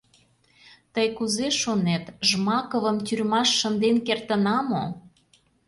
—Тый 0.93 1.07
кузе 1.17 1.47
шонет, 1.61 2.05
Жмаковым 2.29 2.97
тюрьмаш 3.05 3.49
шынден 3.59 3.97
кертына 4.05 4.57
мо? 4.71 4.83